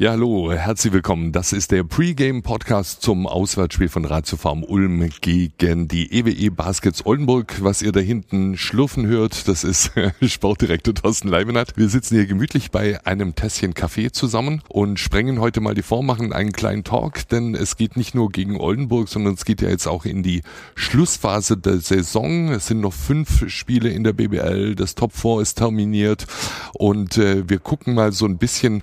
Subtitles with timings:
[0.00, 1.30] Ja, hallo, herzlich willkommen.
[1.30, 7.62] Das ist der Pre-Game-Podcast zum Auswärtsspiel von Ratio Farm Ulm gegen die EWE Baskets Oldenburg.
[7.62, 9.92] Was ihr da hinten schlurfen hört, das ist
[10.22, 11.76] Sportdirektor Thorsten Leibenhardt.
[11.76, 16.06] Wir sitzen hier gemütlich bei einem Tässchen Kaffee zusammen und sprengen heute mal die Form,
[16.06, 19.68] machen einen kleinen Talk, denn es geht nicht nur gegen Oldenburg, sondern es geht ja
[19.68, 20.40] jetzt auch in die
[20.76, 22.48] Schlussphase der Saison.
[22.48, 26.26] Es sind noch fünf Spiele in der BBL, das Top 4 ist terminiert
[26.72, 28.82] und äh, wir gucken mal so ein bisschen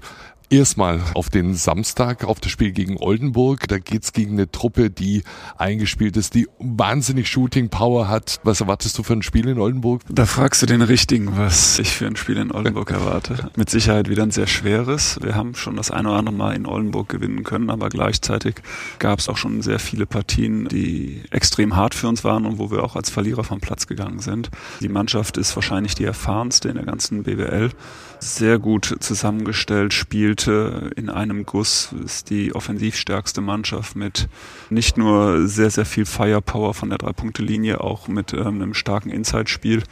[0.49, 3.67] Erstmal auf den Samstag, auf das Spiel gegen Oldenburg.
[3.67, 5.23] Da geht's gegen eine Truppe, die
[5.57, 8.39] eingespielt ist, die wahnsinnig Shooting Power hat.
[8.43, 10.03] Was erwartest du für ein Spiel in Oldenburg?
[10.07, 13.51] Da fragst du den Richtigen, was ich für ein Spiel in Oldenburg erwarte.
[13.57, 15.19] Mit Sicherheit wieder ein sehr schweres.
[15.21, 18.55] Wir haben schon das eine oder andere Mal in Oldenburg gewinnen können, aber gleichzeitig
[18.99, 22.71] gab es auch schon sehr viele Partien, die extrem hart für uns waren und wo
[22.71, 24.49] wir auch als Verlierer vom Platz gegangen sind.
[24.79, 27.71] Die Mannschaft ist wahrscheinlich die erfahrenste in der ganzen BWL.
[28.19, 34.27] Sehr gut zusammengestellt, spielt spielte in einem Guss, ist die offensivstärkste Mannschaft mit
[34.69, 39.83] nicht nur sehr, sehr viel Firepower von der Drei-Punkte-Linie, auch mit ähm, einem starken Inside-Spiel.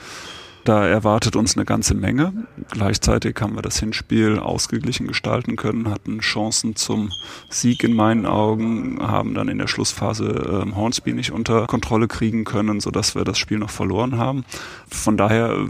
[0.65, 2.33] Da erwartet uns eine ganze Menge.
[2.71, 7.11] Gleichzeitig haben wir das Hinspiel ausgeglichen gestalten können, hatten Chancen zum
[7.49, 12.45] Sieg in meinen Augen, haben dann in der Schlussphase ähm, Hornsby nicht unter Kontrolle kriegen
[12.45, 14.43] können, sodass wir das Spiel noch verloren haben.
[14.87, 15.67] Von daher äh,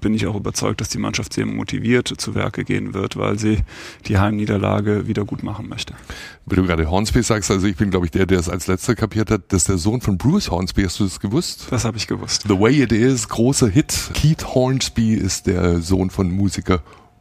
[0.00, 3.64] bin ich auch überzeugt, dass die Mannschaft sehr motiviert zu Werke gehen wird, weil sie
[4.06, 5.94] die Heimniederlage wieder gut machen möchte.
[6.46, 8.94] Wenn du gerade Hornsby sagst, also ich bin glaube ich der, der es als letzter
[8.94, 11.66] kapiert hat, dass der Sohn von Bruce Hornsby, hast du das gewusst?
[11.70, 12.44] Das habe ich gewusst.
[12.46, 14.10] The Way It Is, großer Hit.
[14.36, 16.80] Keith Hornsby ist der Sohn von Musiker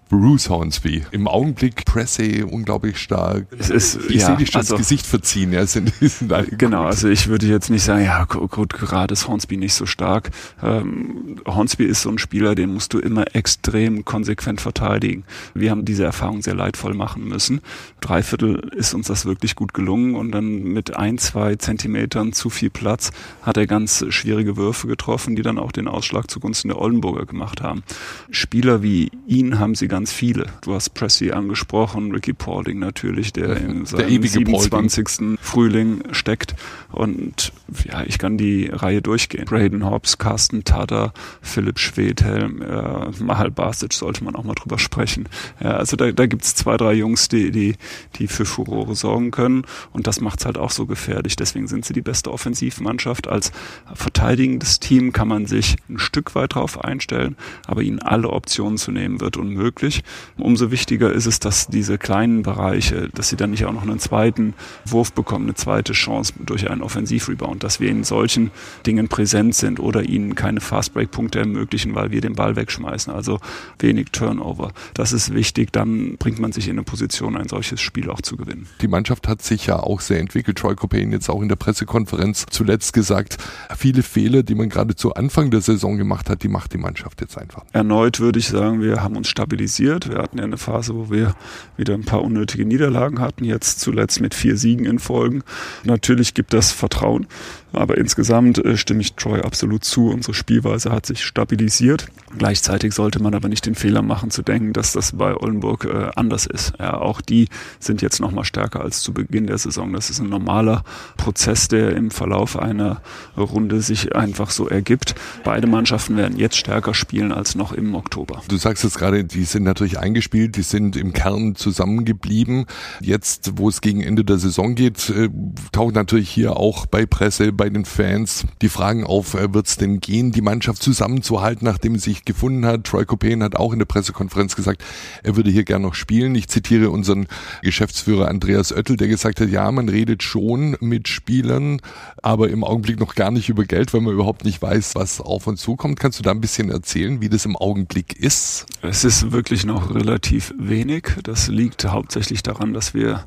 [0.09, 1.03] Bruce Hornsby.
[1.11, 3.47] Im Augenblick Pressey unglaublich stark.
[3.57, 5.51] Es ist, ich ja, sehe dich schon also, das Gesicht verziehen.
[5.51, 6.87] Ja, sind, sind genau, gut.
[6.87, 10.29] also ich würde jetzt nicht sagen, ja gut, gerade ist Hornsby nicht so stark.
[10.61, 15.23] Ähm, Hornsby ist so ein Spieler, den musst du immer extrem konsequent verteidigen.
[15.55, 17.61] Wir haben diese Erfahrung sehr leidvoll machen müssen.
[17.99, 22.69] Dreiviertel ist uns das wirklich gut gelungen und dann mit ein, zwei Zentimetern zu viel
[22.69, 27.25] Platz hat er ganz schwierige Würfe getroffen, die dann auch den Ausschlag zugunsten der Oldenburger
[27.25, 27.83] gemacht haben.
[28.29, 30.47] Spieler wie ihn haben sie ganz viele.
[30.59, 35.05] Du hast Pressy angesprochen, Ricky Paulding natürlich, der in seinem der 27.
[35.05, 35.37] Paulding.
[35.41, 36.53] Frühling steckt.
[36.91, 37.53] Und
[37.85, 39.45] ja, ich kann die Reihe durchgehen.
[39.45, 45.29] Braden Hobbs, Carsten Tada, Philipp Schwedhelm, äh, Mahal Basic sollte man auch mal drüber sprechen.
[45.63, 47.75] Ja, also da, da gibt's zwei, drei Jungs, die, die,
[48.15, 49.63] die für Furore sorgen können.
[49.93, 51.37] Und das macht's halt auch so gefährlich.
[51.37, 53.29] Deswegen sind sie die beste Offensivmannschaft.
[53.29, 53.53] Als
[53.93, 58.91] verteidigendes Team kann man sich ein Stück weit drauf einstellen, aber ihnen alle Optionen zu
[58.91, 60.03] nehmen wird unmöglich möglich.
[60.37, 63.99] Umso wichtiger ist es, dass diese kleinen Bereiche, dass sie dann nicht auch noch einen
[63.99, 64.53] zweiten
[64.85, 68.51] Wurf bekommen, eine zweite Chance durch einen Offensivrebound, dass wir in solchen
[68.85, 73.13] Dingen präsent sind oder ihnen keine Fastbreak-Punkte ermöglichen, weil wir den Ball wegschmeißen.
[73.13, 73.39] Also
[73.79, 74.71] wenig Turnover.
[74.93, 75.71] Das ist wichtig.
[75.71, 78.67] Dann bringt man sich in eine Position, ein solches Spiel auch zu gewinnen.
[78.81, 80.57] Die Mannschaft hat sich ja auch sehr entwickelt.
[80.57, 83.37] Troy Copain jetzt auch in der Pressekonferenz zuletzt gesagt,
[83.77, 87.21] viele Fehler, die man gerade zu Anfang der Saison gemacht hat, die macht die Mannschaft
[87.21, 87.63] jetzt einfach.
[87.71, 90.09] Erneut würde ich sagen, wir haben uns stabilisiert stabilisiert.
[90.09, 91.35] Wir hatten ja eine Phase, wo wir
[91.77, 95.43] wieder ein paar unnötige Niederlagen hatten, jetzt zuletzt mit vier Siegen in Folgen.
[95.83, 97.27] Natürlich gibt das Vertrauen,
[97.75, 100.09] aber insgesamt äh, stimme ich Troy absolut zu.
[100.09, 102.07] Unsere Spielweise hat sich stabilisiert.
[102.37, 106.09] Gleichzeitig sollte man aber nicht den Fehler machen zu denken, dass das bei Oldenburg äh,
[106.15, 106.73] anders ist.
[106.79, 107.49] Ja, auch die
[107.79, 109.91] sind jetzt noch mal stärker als zu Beginn der Saison.
[109.93, 110.83] Das ist ein normaler
[111.17, 113.01] Prozess, der im Verlauf einer
[113.37, 115.15] Runde sich einfach so ergibt.
[115.43, 118.41] Beide Mannschaften werden jetzt stärker spielen als noch im Oktober.
[118.47, 122.65] Du sagst jetzt gerade, die sind natürlich eingespielt, die sind im Kern zusammengeblieben.
[123.01, 125.29] Jetzt, wo es gegen Ende der Saison geht, äh,
[125.71, 129.77] taucht natürlich hier auch bei Presse, bei den Fans die Fragen auf, äh, wird es
[129.77, 132.85] denn gehen, die Mannschaft zusammenzuhalten, nachdem sie sich gefunden hat?
[132.85, 134.83] Troy Copain hat auch in der Pressekonferenz gesagt,
[135.23, 136.35] er würde hier gern noch spielen.
[136.35, 137.27] Ich zitiere unseren
[137.61, 141.81] Geschäftsführer Andreas Oettel, der gesagt hat, ja, man redet schon mit Spielern,
[142.21, 145.47] aber im Augenblick noch gar nicht über Geld, weil man überhaupt nicht weiß, was auf
[145.47, 145.99] uns zukommt.
[145.99, 148.65] Kannst du da ein bisschen erzählen, wie das im Augenblick ist?
[148.81, 151.13] Es ist wirklich wirklich noch relativ wenig.
[151.23, 153.23] Das liegt hauptsächlich daran, dass wir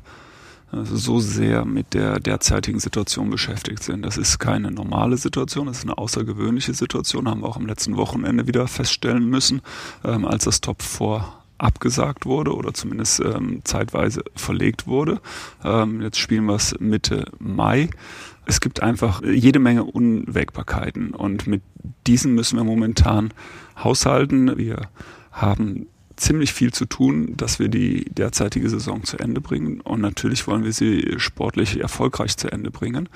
[0.71, 4.05] also so sehr mit der derzeitigen Situation beschäftigt sind.
[4.05, 7.97] Das ist keine normale Situation, das ist eine außergewöhnliche Situation, haben wir auch am letzten
[7.97, 9.61] Wochenende wieder feststellen müssen,
[10.03, 11.25] ähm, als das Top 4
[11.57, 15.21] abgesagt wurde oder zumindest ähm, zeitweise verlegt wurde.
[15.63, 17.89] Ähm, jetzt spielen wir es Mitte Mai.
[18.45, 21.63] Es gibt einfach jede Menge Unwägbarkeiten und mit
[22.05, 23.33] diesen müssen wir momentan
[23.83, 24.59] haushalten.
[24.59, 24.89] Wir
[25.31, 25.87] haben
[26.19, 29.81] ziemlich viel zu tun, dass wir die derzeitige Saison zu Ende bringen.
[29.81, 33.09] Und natürlich wollen wir sie sportlich erfolgreich zu Ende bringen.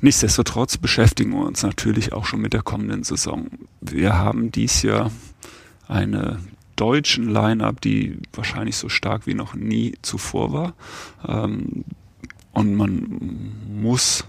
[0.00, 3.48] Nichtsdestotrotz beschäftigen wir uns natürlich auch schon mit der kommenden Saison.
[3.80, 5.10] Wir haben dies Jahr
[5.86, 6.40] eine
[6.76, 10.74] deutschen Line-up, die wahrscheinlich so stark wie noch nie zuvor war.
[11.26, 11.84] Ähm,
[12.52, 14.24] und man muss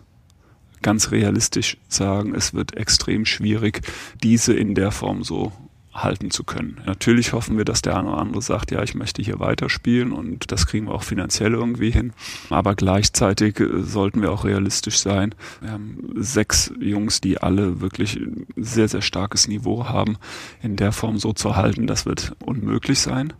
[0.81, 3.81] ganz realistisch sagen, es wird extrem schwierig,
[4.23, 5.51] diese in der Form so
[5.97, 6.79] halten zu können.
[6.85, 10.51] Natürlich hoffen wir, dass der eine oder andere sagt, ja, ich möchte hier weiterspielen und
[10.51, 12.13] das kriegen wir auch finanziell irgendwie hin.
[12.49, 15.33] Aber gleichzeitig äh, sollten wir auch realistisch sein.
[15.61, 18.19] Wir haben sechs Jungs, die alle wirklich
[18.55, 20.17] sehr, sehr starkes Niveau haben.
[20.61, 23.33] In der Form so zu halten, das wird unmöglich sein.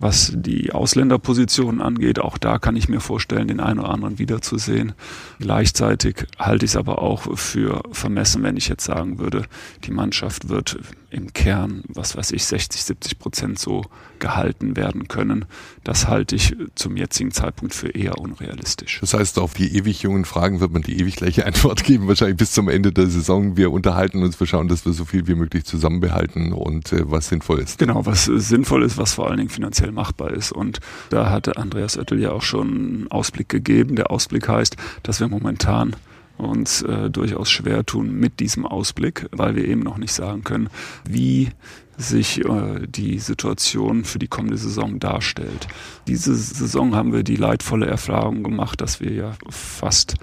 [0.00, 4.94] Was die Ausländerpositionen angeht, auch da kann ich mir vorstellen, den einen oder anderen wiederzusehen.
[5.38, 9.44] Gleichzeitig halte ich es aber auch für vermessen, wenn ich jetzt sagen würde,
[9.84, 10.78] die Mannschaft wird
[11.10, 13.84] im Kern, was weiß ich, 60, 70 Prozent so
[14.20, 15.44] gehalten werden können.
[15.82, 18.98] Das halte ich zum jetzigen Zeitpunkt für eher unrealistisch.
[19.00, 22.36] Das heißt, auf die ewig jungen Fragen wird man die ewig gleiche Antwort geben, wahrscheinlich
[22.36, 23.56] bis zum Ende der Saison.
[23.56, 27.28] Wir unterhalten uns, wir schauen, dass wir so viel wie möglich zusammenbehalten und äh, was
[27.28, 27.78] sinnvoll ist.
[27.78, 30.52] Genau, was sinnvoll ist, was vor allen Dingen finanziell machbar ist.
[30.52, 33.96] Und da hatte Andreas Oettel ja auch schon einen Ausblick gegeben.
[33.96, 35.96] Der Ausblick heißt, dass wir momentan
[36.36, 40.70] uns äh, durchaus schwer tun mit diesem Ausblick, weil wir eben noch nicht sagen können,
[41.08, 41.50] wie
[41.96, 45.68] sich äh, die Situation für die kommende Saison darstellt.
[46.06, 50.14] Diese Saison haben wir die leidvolle Erfahrung gemacht, dass wir ja fast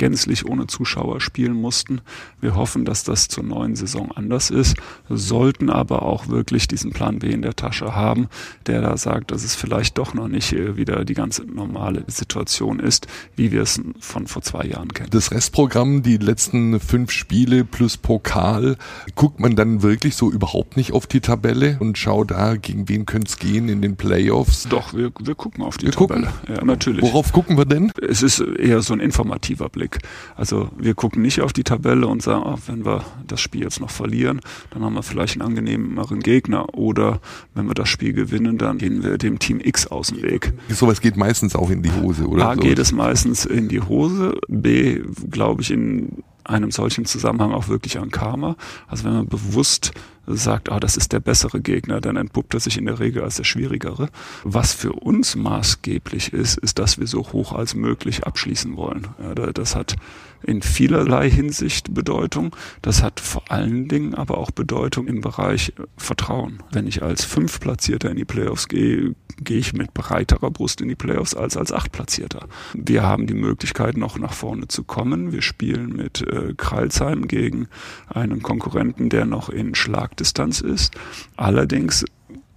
[0.00, 2.00] gänzlich ohne Zuschauer spielen mussten.
[2.40, 4.76] Wir hoffen, dass das zur neuen Saison anders ist,
[5.10, 8.28] sollten aber auch wirklich diesen Plan B in der Tasche haben,
[8.66, 12.80] der da sagt, dass es vielleicht doch noch nicht äh, wieder die ganze normale Situation
[12.80, 15.10] ist, wie wir es von vor zwei Jahren kennen.
[15.10, 18.78] Das Restprogramm, die letzten fünf Spiele plus Pokal,
[19.16, 23.04] guckt man dann wirklich so überhaupt nicht auf die Tabelle und schaut da, gegen wen
[23.04, 24.66] könnte es gehen in den Playoffs?
[24.70, 26.28] Doch, wir, wir gucken auf die wir Tabelle.
[26.28, 26.54] Gucken?
[26.56, 27.02] Ja, natürlich.
[27.02, 27.92] Worauf gucken wir denn?
[28.00, 29.89] Es ist eher so ein informativer Blick.
[29.90, 30.02] Blick.
[30.36, 33.80] Also wir gucken nicht auf die Tabelle und sagen, oh, wenn wir das Spiel jetzt
[33.80, 34.40] noch verlieren,
[34.70, 36.74] dann haben wir vielleicht einen angenehmeren Gegner.
[36.74, 37.20] Oder
[37.54, 40.52] wenn wir das Spiel gewinnen, dann gehen wir dem Team X aus dem Weg.
[40.68, 42.48] Sowas geht meistens auch in die Hose, oder?
[42.48, 44.34] A, geht es meistens in die Hose.
[44.48, 45.00] B,
[45.30, 48.56] glaube ich, in einem solchen Zusammenhang auch wirklich an Karma.
[48.88, 49.92] Also wenn man bewusst
[50.36, 53.36] sagt, ah, das ist der bessere Gegner, dann entpuppt er sich in der Regel als
[53.36, 54.08] der schwierigere.
[54.44, 59.08] Was für uns maßgeblich ist, ist, dass wir so hoch als möglich abschließen wollen.
[59.22, 59.96] Ja, das hat
[60.42, 62.54] in vielerlei Hinsicht Bedeutung.
[62.82, 66.62] Das hat vor allen Dingen aber auch Bedeutung im Bereich Vertrauen.
[66.72, 70.94] Wenn ich als Fünftplatzierter in die Playoffs gehe, gehe ich mit breiterer Brust in die
[70.94, 72.48] Playoffs als als Achtplatzierter.
[72.74, 75.32] Wir haben die Möglichkeit, noch nach vorne zu kommen.
[75.32, 77.68] Wir spielen mit äh, Kreilsheim gegen
[78.08, 80.94] einen Konkurrenten, der noch in Schlagdistanz ist.
[81.36, 82.04] Allerdings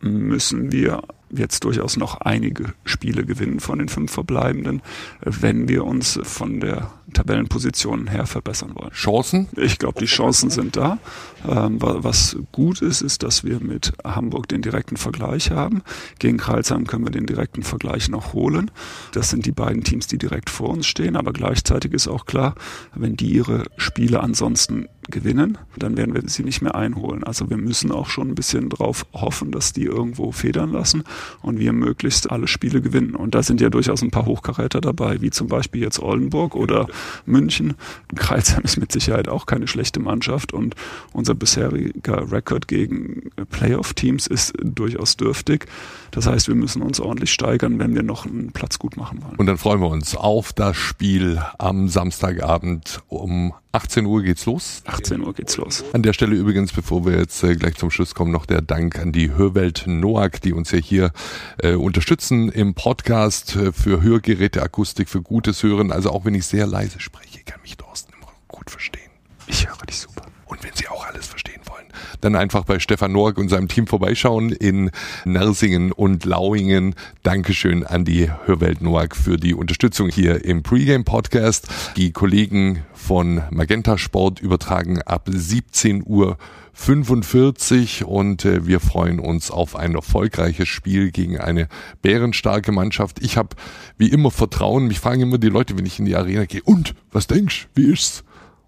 [0.01, 1.03] müssen wir
[1.35, 4.81] jetzt durchaus noch einige Spiele gewinnen von den fünf verbleibenden,
[5.21, 8.91] wenn wir uns von der Tabellenposition her verbessern wollen.
[8.91, 9.47] Chancen?
[9.55, 10.99] Ich glaube, die Chancen sind da.
[11.47, 15.83] Ähm, was gut ist, ist, dass wir mit Hamburg den direkten Vergleich haben.
[16.19, 18.71] Gegen Kreilsheim können wir den direkten Vergleich noch holen.
[19.11, 21.15] Das sind die beiden Teams, die direkt vor uns stehen.
[21.15, 22.55] Aber gleichzeitig ist auch klar,
[22.95, 27.23] wenn die ihre Spiele ansonsten gewinnen, dann werden wir sie nicht mehr einholen.
[27.23, 31.03] Also wir müssen auch schon ein bisschen drauf hoffen, dass die irgendwo federn lassen
[31.41, 33.15] und wir möglichst alle Spiele gewinnen.
[33.15, 36.87] Und da sind ja durchaus ein paar Hochkaräter dabei, wie zum Beispiel jetzt Oldenburg oder
[37.25, 37.75] München.
[38.15, 40.75] Kreuzheim ist mit Sicherheit auch keine schlechte Mannschaft und
[41.11, 45.67] unser bisheriger Rekord gegen Playoff-Teams ist durchaus dürftig.
[46.11, 49.35] Das heißt, wir müssen uns ordentlich steigern, wenn wir noch einen Platz gut machen wollen.
[49.35, 54.83] Und dann freuen wir uns auf das Spiel am Samstagabend um 18 Uhr geht's los.
[54.93, 55.83] 18 Uhr geht's los.
[55.93, 58.99] An der Stelle übrigens, bevor wir jetzt äh, gleich zum Schluss kommen, noch der Dank
[58.99, 61.11] an die Hörwelt Noack, die uns ja hier
[61.61, 65.91] äh, unterstützen im Podcast äh, für Hörgeräte, Akustik, für gutes Hören.
[65.91, 69.09] Also auch wenn ich sehr leise spreche, kann mich Thorsten immer gut verstehen.
[69.47, 70.27] Ich höre dich super.
[70.45, 71.42] Und wenn Sie auch alles verstehen
[72.23, 74.91] dann einfach bei Stefan Noack und seinem Team vorbeischauen in
[75.25, 76.95] Nersingen und Lauingen.
[77.21, 81.67] Dankeschön an die Hörwelt Noack für die Unterstützung hier im Pregame Podcast.
[81.97, 86.37] Die Kollegen von Magenta Sport übertragen ab 17 Uhr
[86.73, 91.67] 45 und äh, wir freuen uns auf ein erfolgreiches Spiel gegen eine
[92.01, 93.21] bärenstarke Mannschaft.
[93.21, 93.49] Ich habe
[93.97, 94.87] wie immer Vertrauen.
[94.87, 97.91] Mich fragen immer die Leute, wenn ich in die Arena gehe, und was denkst, wie
[97.91, 98.23] ist's?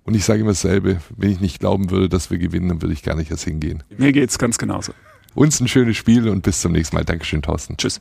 [0.05, 2.93] Und ich sage immer dasselbe, wenn ich nicht glauben würde, dass wir gewinnen, dann würde
[2.93, 3.83] ich gar nicht erst hingehen.
[3.97, 4.93] Mir geht's ganz genauso.
[5.33, 7.03] Uns ein schönes Spiel und bis zum nächsten Mal.
[7.03, 7.75] Dankeschön, Thorsten.
[7.75, 7.99] Tschüss.